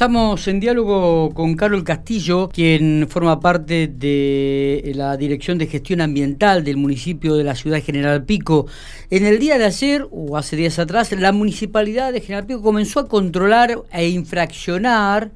[0.00, 6.64] Estamos en diálogo con Carol Castillo, quien forma parte de la Dirección de Gestión Ambiental
[6.64, 8.66] del municipio de la ciudad de General Pico.
[9.10, 13.00] En el día de ayer, o hace días atrás, la municipalidad de General Pico comenzó
[13.00, 15.32] a controlar e infraccionar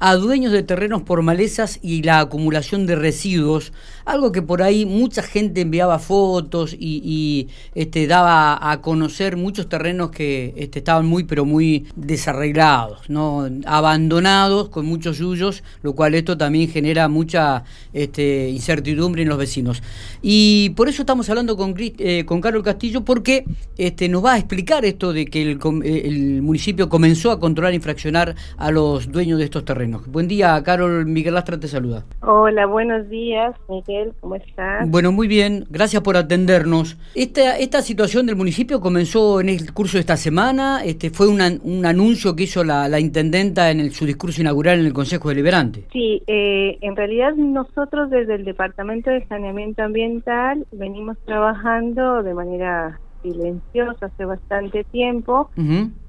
[0.00, 3.72] a dueños de terrenos por malezas y la acumulación de residuos,
[4.04, 10.10] algo que por ahí mucha gente enviaba fotos y, este, daba a conocer muchos terrenos
[10.10, 13.48] que este, estaban muy pero muy desarreglados, ¿no?
[13.66, 19.82] abandonados con muchos yuyos, lo cual esto también genera mucha este, incertidumbre en los vecinos.
[20.22, 23.44] Y por eso estamos hablando con, eh, con Carlos Castillo, porque
[23.76, 27.76] este, nos va a explicar esto de que el, el municipio comenzó a controlar e
[27.76, 29.87] infraccionar a los dueños de estos terrenos.
[30.06, 32.04] Buen día, Carol Miguel Lastra te saluda.
[32.20, 34.88] Hola, buenos días, Miguel, ¿cómo estás?
[34.88, 36.96] Bueno, muy bien, gracias por atendernos.
[37.14, 41.86] Esta, esta situación del municipio comenzó en el curso de esta semana, este fue un
[41.86, 45.86] anuncio que hizo la, intendenta en su discurso inaugural en el Consejo Deliberante.
[45.92, 53.00] Sí, eh, en realidad nosotros desde el Departamento de Saneamiento Ambiental venimos trabajando de manera
[53.22, 55.50] silenciosa hace bastante tiempo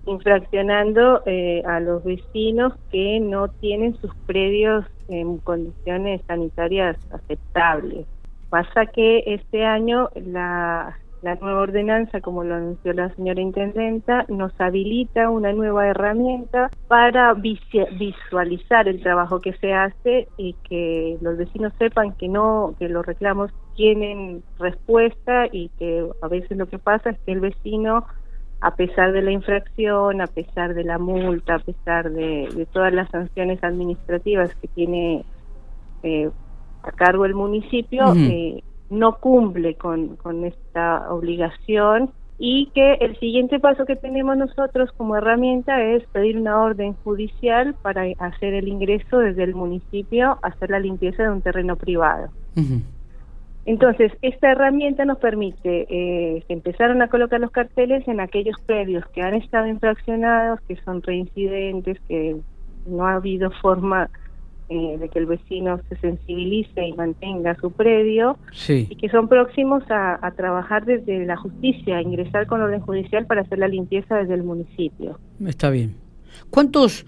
[0.06, 8.08] infraccionando eh, a los vecinos que no tienen sus predios en condiciones sanitarias aceptables.
[8.50, 14.54] Pasa que este año la, la nueva ordenanza, como lo anunció la señora intendenta, nos
[14.60, 21.74] habilita una nueva herramienta para visualizar el trabajo que se hace y que los vecinos
[21.78, 27.12] sepan que no, que los reclamos tienen respuesta y que a veces lo que pasa
[27.12, 28.06] es que el vecino
[28.62, 33.10] a pesar de la infracción, a pesar de la multa, a pesar de, todas las
[33.10, 35.24] sanciones administrativas que tiene
[36.04, 36.30] eh,
[36.84, 43.60] a cargo el municipio, eh, no cumple con, con esta obligación y que el siguiente
[43.60, 49.20] paso que tenemos nosotros como herramienta es pedir una orden judicial para hacer el ingreso
[49.20, 52.30] desde el municipio a hacer la limpieza de un terreno privado.
[53.66, 59.06] Entonces, esta herramienta nos permite, eh, que empezaron a colocar los carteles en aquellos predios
[59.10, 62.38] que han estado infraccionados, que son reincidentes, que
[62.88, 64.10] no ha habido forma
[64.70, 68.38] eh, de que el vecino se sensibilice y mantenga su predio,
[68.68, 73.26] y que son próximos a, a, trabajar desde la justicia, a ingresar con orden judicial
[73.26, 75.20] para hacer la limpieza desde el municipio.
[75.46, 75.96] Está bien.
[76.50, 77.06] ¿Cuántos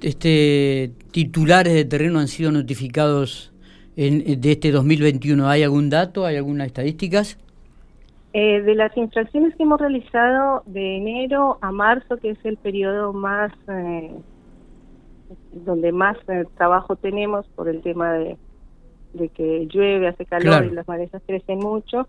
[0.00, 3.52] este, titulares de terreno han sido notificados
[3.96, 5.48] en, de este 2021?
[5.48, 7.38] ¿Hay algún dato, hay algunas estadísticas?
[8.34, 13.12] Eh, de las infracciones que hemos realizado de enero a marzo, que es el periodo
[13.12, 14.10] más eh,
[15.52, 18.36] donde más eh, trabajo tenemos por el tema de,
[19.14, 22.08] de que llueve, hace calor y las malezas crecen mucho,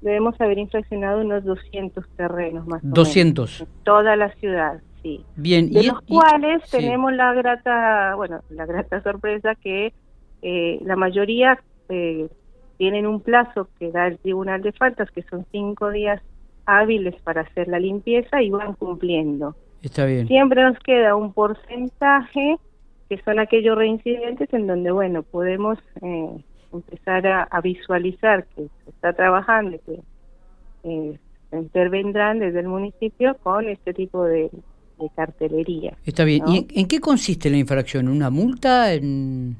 [0.00, 3.60] debemos haber infraccionado unos 200 terrenos más 200.
[3.60, 5.24] en toda la ciudad, sí.
[5.36, 5.70] Bien.
[5.70, 9.92] De los cuales tenemos la grata, bueno, la grata sorpresa que
[10.42, 11.58] eh, la mayoría
[11.88, 12.28] eh,
[12.78, 16.22] tienen un plazo que da el Tribunal de Faltas, que son cinco días
[16.64, 19.54] hábiles para hacer la limpieza y van cumpliendo.
[19.82, 20.26] Está bien.
[20.28, 22.56] Siempre nos queda un porcentaje
[23.08, 29.12] que son aquellos reincidentes en donde, bueno, podemos eh, empezar a, visualizar que se está
[29.12, 30.00] trabajando que
[30.84, 31.18] eh,
[31.52, 34.50] intervendrán desde el municipio con este tipo de,
[35.16, 35.96] cartelería.
[36.04, 36.44] Está bien.
[36.46, 38.06] ¿Y en, qué consiste la infracción?
[38.06, 38.92] ¿Una multa?
[38.92, 39.56] En...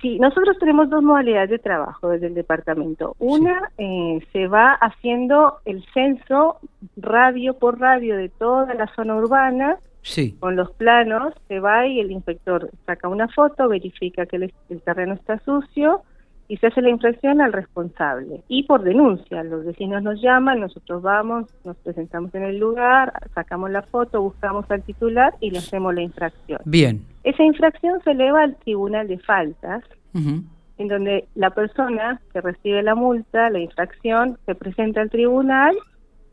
[0.00, 3.14] Sí, nosotros tenemos dos modalidades de trabajo desde el departamento.
[3.18, 6.58] Una, eh, se va haciendo el censo
[6.96, 9.78] radio por radio de toda la zona urbana.
[10.02, 10.36] Sí.
[10.38, 15.14] Con los planos se va y el inspector saca una foto, verifica que el terreno
[15.14, 16.02] está sucio
[16.48, 18.42] y se hace la infracción al responsable.
[18.48, 23.70] Y por denuncia, los vecinos nos llaman, nosotros vamos, nos presentamos en el lugar, sacamos
[23.70, 26.60] la foto, buscamos al titular y le hacemos la infracción.
[26.64, 27.02] Bien.
[27.26, 29.82] Esa infracción se eleva al tribunal de faltas,
[30.14, 35.76] en donde la persona que recibe la multa, la infracción, se presenta al tribunal,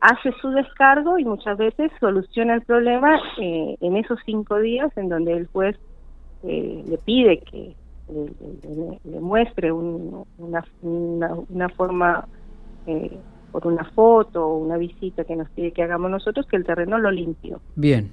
[0.00, 5.08] hace su descargo y muchas veces soluciona el problema eh, en esos cinco días en
[5.08, 5.76] donde el juez
[6.44, 7.74] eh, le pide que
[8.08, 10.24] le, muestre una,
[10.80, 12.24] una, forma
[12.86, 13.18] eh,
[13.50, 16.98] por una foto o una visita que nos pide que hagamos nosotros que el terreno
[16.98, 17.60] lo limpio.
[17.74, 18.12] Bien.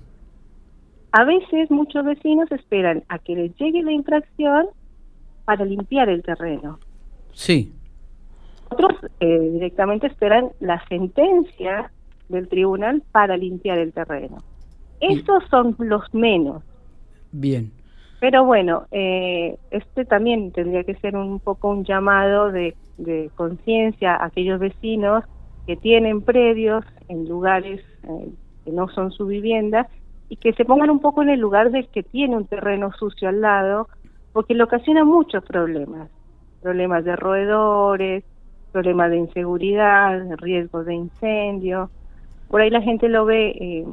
[1.12, 4.68] A veces muchos vecinos esperan a que les llegue la infracción
[5.46, 6.80] para limpiar el terreno.
[7.34, 7.74] Sí.
[8.70, 11.92] Otros eh, directamente esperan la sentencia
[12.30, 14.38] del tribunal para limpiar el terreno.
[15.02, 16.64] Esos son los menos.
[17.34, 17.72] Bien.
[18.22, 22.76] Pero bueno, eh, este también tendría que ser un poco un llamado de,
[23.36, 25.24] conciencia a aquellos vecinos
[25.66, 28.30] que tienen predios en lugares eh,
[28.64, 29.90] que no son su vivienda
[30.32, 33.28] y que se pongan un poco en el lugar del que tiene un terreno sucio
[33.28, 33.90] al lado,
[34.32, 36.10] porque le ocasiona muchos problemas,
[36.62, 38.24] problemas de roedores,
[38.72, 41.90] problemas de inseguridad, riesgos de incendio.
[42.48, 43.86] Por ahí la gente lo ve eh,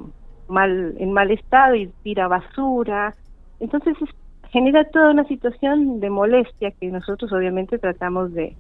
[0.47, 3.17] mal en mal estado y tira basura.
[3.59, 3.97] Entonces
[4.53, 8.55] genera toda una situación de molestia que nosotros obviamente tratamos de,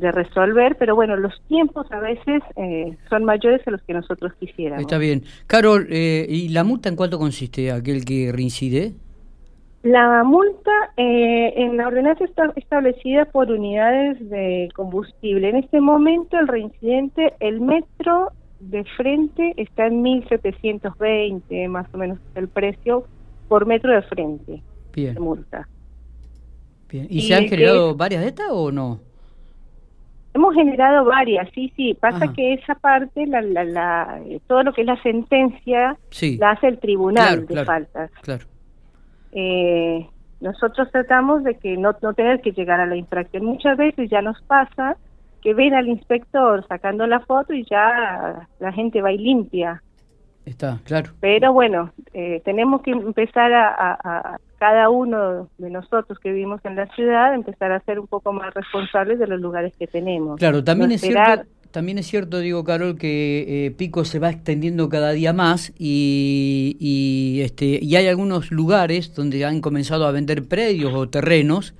[0.00, 4.32] de resolver, pero bueno, los tiempos a veces eh, son mayores a los que nosotros
[4.40, 4.82] quisiéramos.
[4.82, 5.24] Está bien.
[5.46, 8.94] Carol, eh, ¿y la multa en cuánto consiste aquel que reincide?
[9.82, 15.48] La multa eh, en la ordenanza está establecida por unidades de combustible.
[15.48, 22.18] En este momento el reincidente, el metro de frente está en 1.720, más o menos
[22.34, 23.06] el precio
[23.48, 24.62] por metro de frente.
[24.92, 25.14] Bien.
[25.14, 25.66] De multa.
[26.90, 27.06] Bien.
[27.08, 29.00] ¿Y, se han generado varias de estas o no?
[30.32, 31.94] Hemos generado varias, sí, sí.
[31.94, 35.96] Pasa que esa parte, la, la, la, todo lo que es la sentencia,
[36.38, 38.10] la hace el tribunal de faltas.
[38.22, 38.46] Claro.
[39.32, 40.06] Eh,
[40.40, 43.44] nosotros tratamos de que no, no tener que llegar a la infracción.
[43.44, 44.96] Muchas veces ya nos pasa
[45.42, 49.82] que ven al inspector sacando la foto y ya la gente va y limpia.
[50.44, 51.10] Está, claro.
[51.20, 56.86] Pero bueno, eh, tenemos que empezar a, cada uno de nosotros que vivimos en la
[56.94, 60.38] ciudad, empezar a ser un poco más responsables de los lugares que tenemos.
[60.38, 61.46] Claro, también es cierto.
[61.70, 66.76] También es cierto, digo, Carol, que eh, Pico se va extendiendo cada día más y,
[66.80, 71.74] y, este, y hay algunos lugares donde han comenzado a vender predios o terrenos.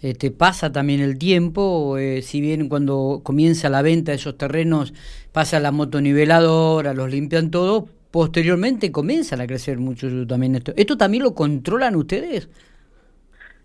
[0.00, 4.94] Este, pasa también el tiempo, eh, si bien cuando comienza la venta de esos terrenos
[5.32, 10.72] pasa la motoniveladora, los limpian todo, posteriormente comienzan a crecer mucho también esto.
[10.76, 12.48] ¿Esto también lo controlan ustedes?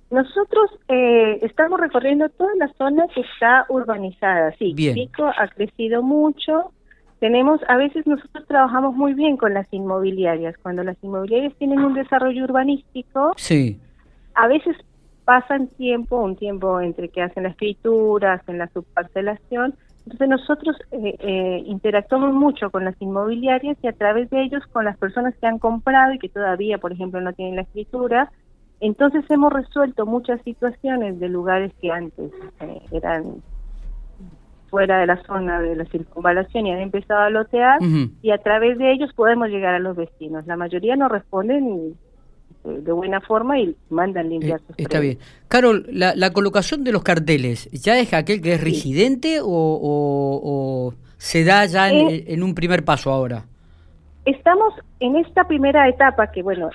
[0.09, 4.73] Nosotros eh, estamos recorriendo toda la zona que está urbanizada, sí.
[4.73, 6.71] Pico ha crecido mucho.
[7.19, 10.57] Tenemos, a veces nosotros trabajamos muy bien con las inmobiliarias.
[10.63, 13.79] Cuando las inmobiliarias tienen un desarrollo urbanístico, sí.
[14.33, 14.75] a veces
[15.25, 19.75] pasan tiempo, un tiempo entre que hacen la escritura, hacen la subparcelación,
[20.05, 24.85] entonces nosotros eh, eh, interactuamos mucho con las inmobiliarias y a través de ellos con
[24.85, 28.31] las personas que han comprado y que todavía, por ejemplo, no tienen la escritura.
[28.79, 32.31] Entonces hemos resuelto muchas situaciones de lugares que antes
[32.61, 33.43] eh, eran
[34.69, 37.79] fuera de la zona de la circunvalación y han empezado a lotear
[38.21, 40.45] y a través de ellos podemos llegar a los vecinos.
[40.45, 41.95] La mayoría no responden
[42.63, 45.17] de buena forma y mandan limpiar sus Está bien.
[45.47, 51.65] Carol, la, colocación de los carteles, ¿ya es aquel que es residente o, se da
[51.65, 53.45] ya eh, en, un primer paso ahora?
[54.25, 56.69] Estamos en esta primera etapa que, bueno,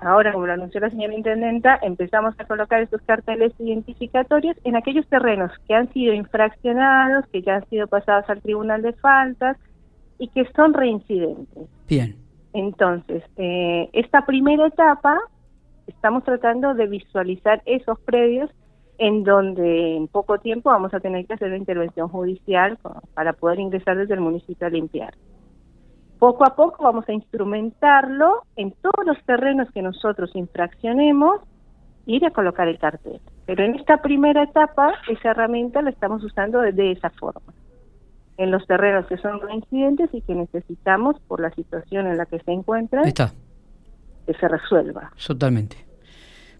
[0.00, 5.06] ahora como lo anunció la señora Intendenta, empezamos a colocar estos carteles identificatorios en aquellos
[5.08, 9.56] terrenos que han sido infraccionados, que ya han sido pasados al Tribunal de Faltas
[10.18, 11.68] y que son reincidentes.
[11.88, 12.21] Bien.
[12.52, 15.18] Entonces, eh, esta primera etapa
[15.86, 18.50] estamos tratando de visualizar esos predios
[18.98, 22.78] en donde en poco tiempo vamos a tener que hacer la intervención judicial
[23.14, 25.14] para poder ingresar desde el municipio a limpiar.
[26.18, 31.40] Poco a poco vamos a instrumentarlo en todos los terrenos que nosotros infraccionemos
[32.06, 33.20] y ir a colocar el cartel.
[33.46, 37.52] Pero en esta primera etapa, esa herramienta la estamos usando de esa forma
[38.36, 42.38] en los terrenos que son reincidentes y que necesitamos, por la situación en la que
[42.40, 43.32] se encuentran, Está.
[44.26, 45.12] que se resuelva.
[45.26, 45.76] Totalmente.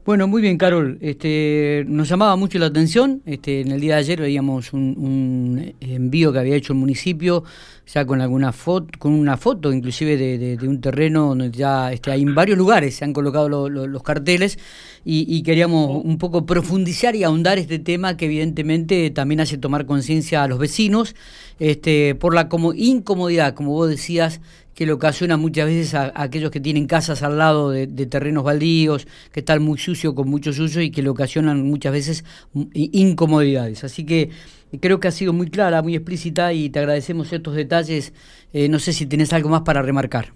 [0.05, 0.99] Bueno, muy bien, Carol.
[1.01, 3.23] Este, nos llamaba mucho la atención.
[3.25, 7.45] Este, en el día de ayer veíamos un, envío que había hecho el municipio,
[7.87, 12.23] ya con alguna foto, con una foto, inclusive de, un terreno donde ya este, hay
[12.23, 14.59] en varios lugares se han colocado los carteles
[15.05, 20.45] y, queríamos un poco profundizar y ahondar este tema que evidentemente también hace tomar conciencia
[20.45, 21.17] a los vecinos,
[21.59, 24.41] este, por la como incomodidad, como vos decías,
[24.75, 29.07] que le ocasiona muchas veces a, aquellos que tienen casas al lado de, terrenos baldíos,
[29.33, 32.25] que están muy sucios, con mucho sucio y que le ocasionan muchas veces
[32.73, 33.85] incomodidades.
[33.85, 34.31] Así que
[34.79, 38.13] creo que ha sido muy clara, muy explícita y te agradecemos estos detalles.
[38.53, 40.27] Eh, no sé si tienes algo más para remarcar.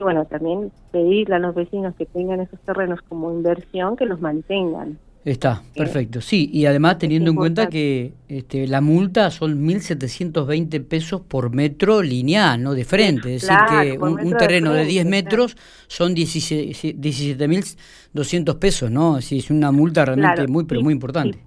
[0.00, 4.22] Y bueno, también pedirle a los vecinos que tengan esos terrenos como inversión que los
[4.22, 4.96] mantengan.
[5.24, 6.20] Está, perfecto.
[6.20, 12.02] Sí, y además teniendo en cuenta que este, la multa son 1.720 pesos por metro
[12.02, 12.74] lineal, ¿no?
[12.74, 13.36] De frente.
[13.36, 19.18] Es decir, que un, terreno de, 10 metros son 17.200 pesos, ¿no?
[19.18, 21.38] Es, es una multa realmente muy, pero muy importante.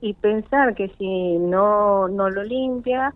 [0.00, 3.12] Y, pensar que si no, no lo limpia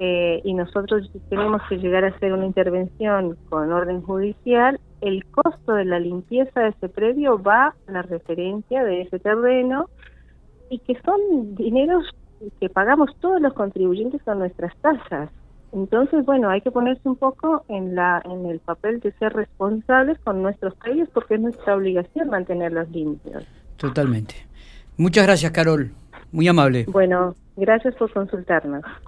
[0.00, 5.74] eh, y nosotros tenemos que llegar a hacer una intervención con orden judicial, el costo
[5.74, 9.90] de la limpieza de ese predio va a la referencia de ese terreno
[10.70, 12.04] y que son dineros
[12.60, 15.30] que pagamos todos los contribuyentes con nuestras tasas.
[15.72, 20.18] Entonces, bueno, hay que ponerse un poco en la en el papel de ser responsables
[20.20, 23.44] con nuestros predios porque es nuestra obligación mantenerlos limpios.
[23.76, 24.34] Totalmente.
[24.96, 25.90] Muchas gracias, Carol.
[26.30, 26.84] Muy amable.
[26.88, 28.82] Bueno, gracias por consultarnos.